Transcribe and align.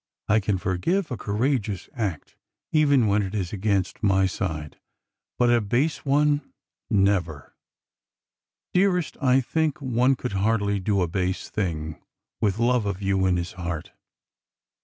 I 0.27 0.39
can 0.39 0.57
forgive 0.57 1.11
a 1.11 1.15
courageous 1.15 1.87
act, 1.93 2.35
even 2.71 3.05
when 3.05 3.21
it 3.21 3.35
is 3.35 3.53
against 3.53 4.01
my 4.01 4.25
side, 4.25 4.79
but 5.37 5.51
a 5.51 5.61
base 5.61 6.03
one— 6.03 6.41
never 6.89 7.53
Dearest, 8.73 9.15
I 9.21 9.41
think 9.41 9.79
one 9.79 10.15
could 10.15 10.31
hardly 10.33 10.79
do 10.79 11.03
a 11.03 11.07
base 11.07 11.51
thing 11.51 12.01
with 12.41 12.57
love 12.57 12.87
of 12.87 13.03
you 13.03 13.27
in 13.27 13.37
his 13.37 13.51
heart." 13.51 13.91